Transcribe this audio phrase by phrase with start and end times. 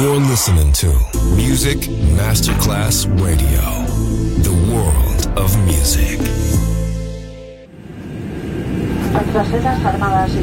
[0.00, 0.88] You're listening to
[1.36, 1.78] Music
[2.16, 3.62] Masterclass Radio,
[4.42, 6.18] the world of music.
[9.32, 10.42] Las Armadas y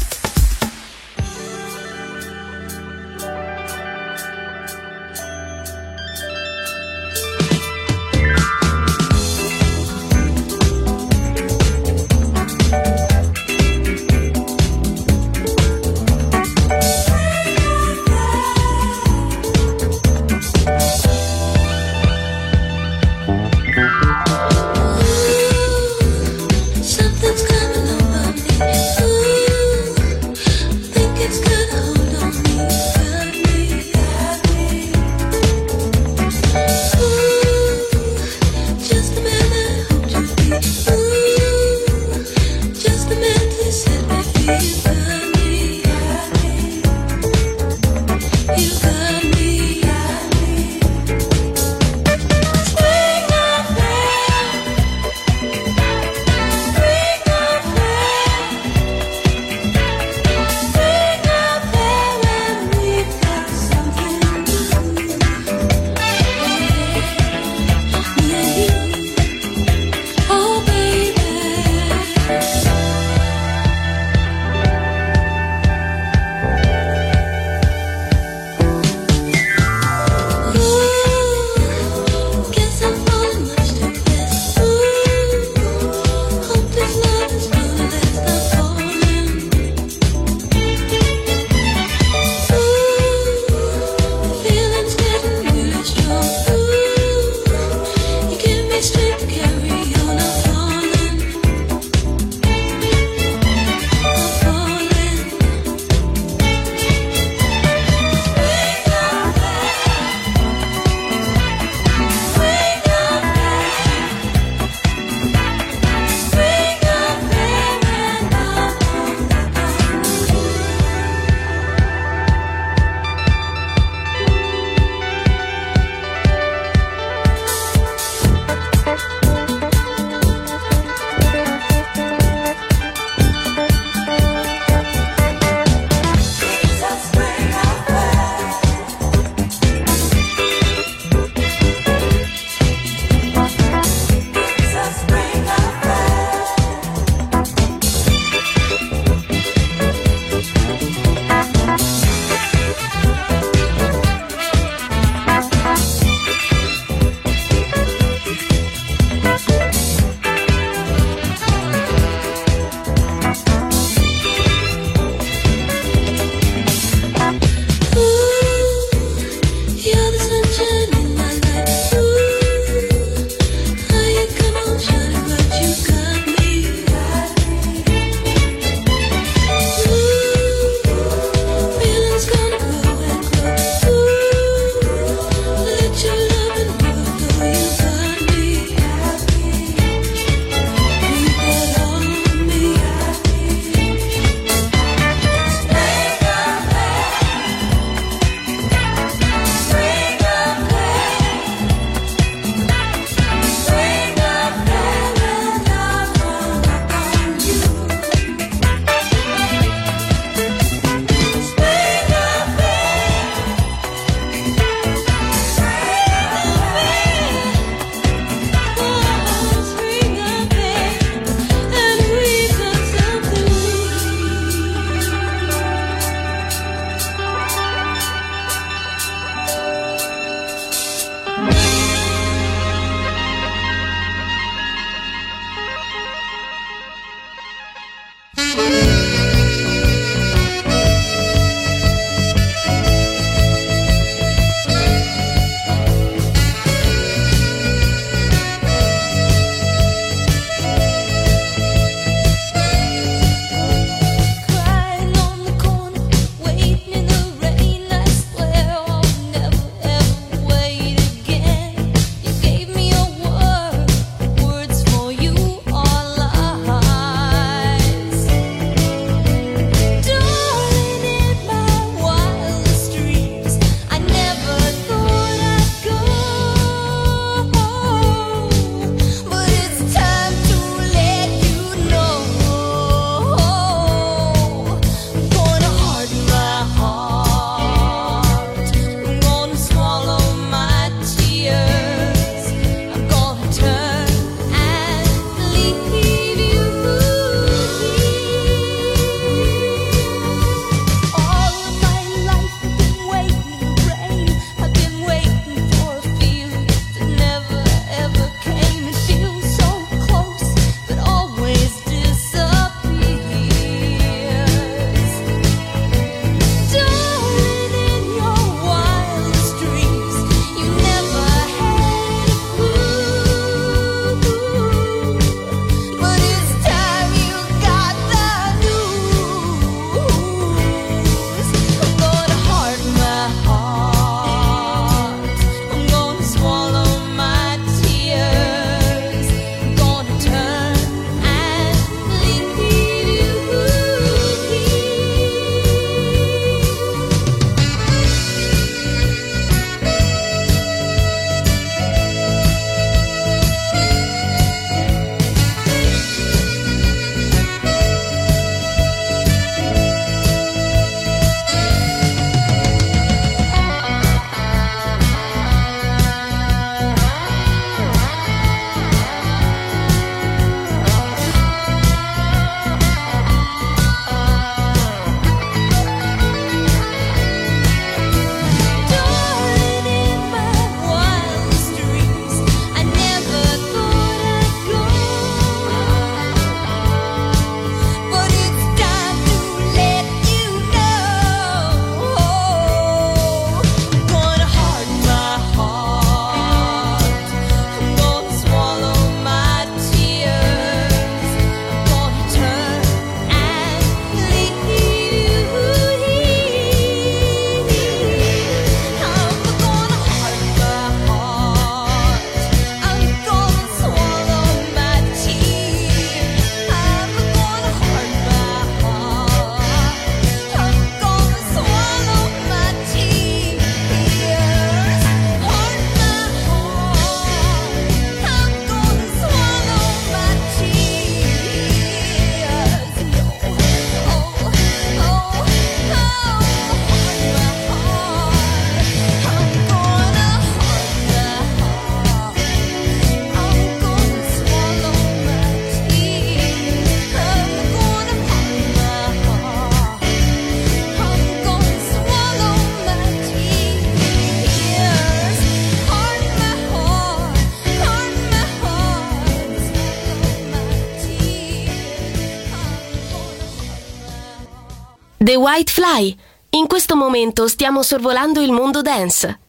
[465.53, 466.15] Whitefly.
[466.51, 469.40] In questo momento stiamo sorvolando il mondo dance.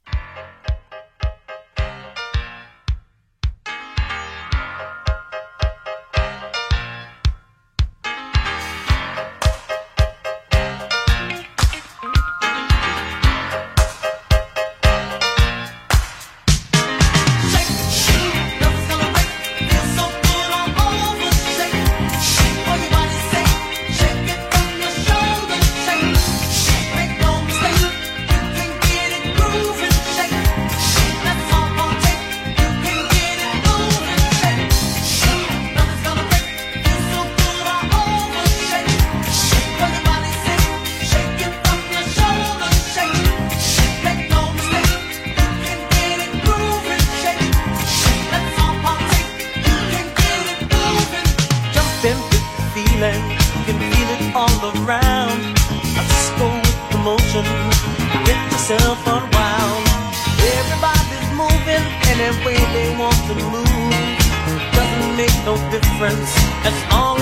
[66.02, 66.34] difference.
[66.66, 67.21] As long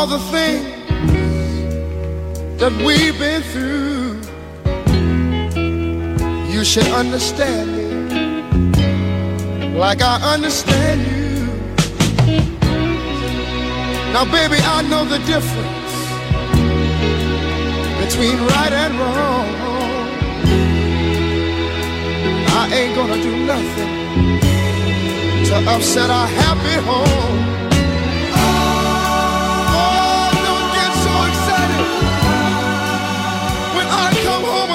[0.00, 0.64] all the things
[2.58, 4.18] that we've been through.
[6.50, 7.88] You should understand me
[9.78, 11.44] like I understand you.
[14.14, 15.92] Now, baby, I know the difference
[18.02, 19.48] between right and wrong.
[22.62, 23.92] I ain't gonna do nothing
[25.48, 27.59] to upset our happy home.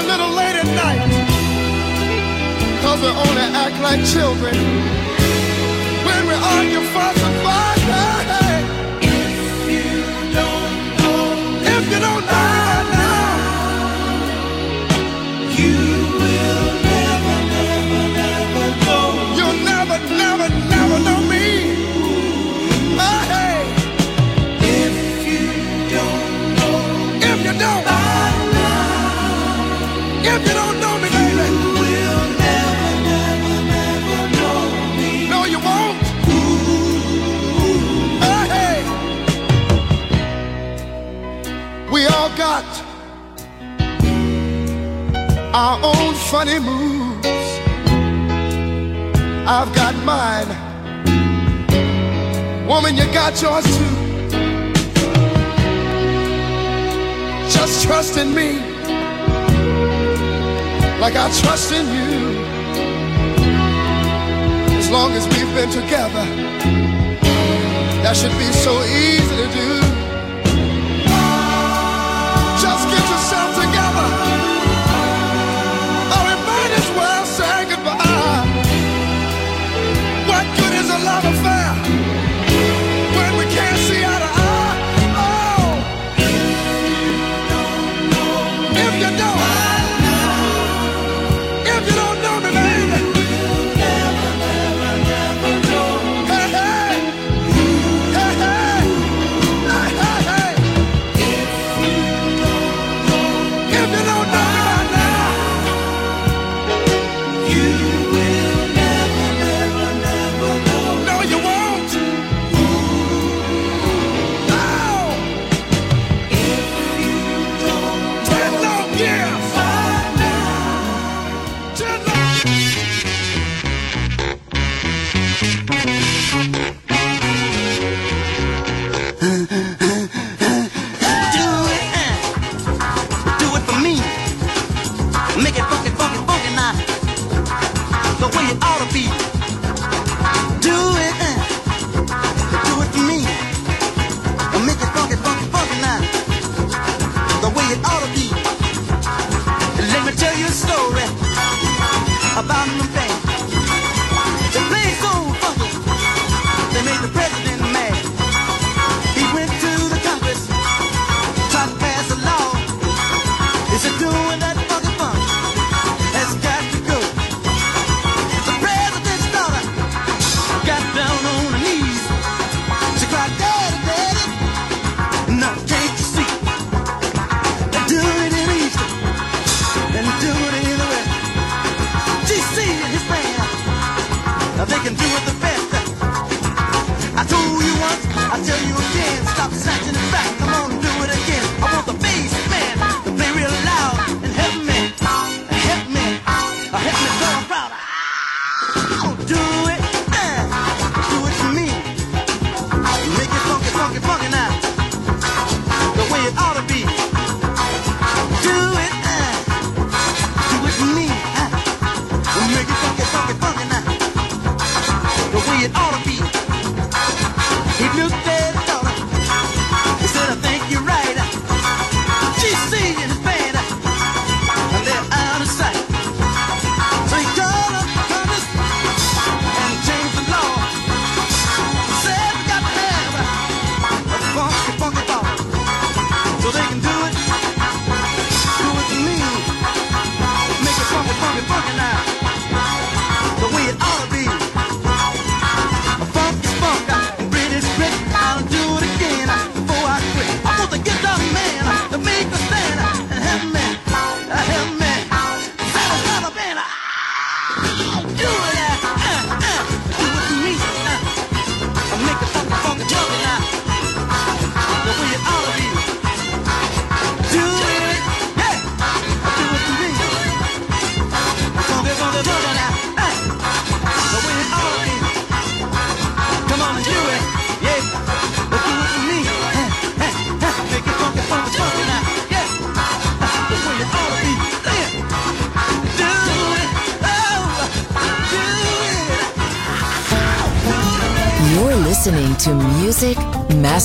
[0.06, 1.02] little late at night.
[2.82, 4.56] Cause we only act like children
[6.06, 8.45] when we argue, fuss, and fight.
[52.98, 53.96] and you got yours too.
[57.50, 58.60] Just trust in me
[61.00, 62.40] like I trust in you.
[64.78, 66.26] As long as we've been together,
[68.04, 69.65] that should be so easy to do.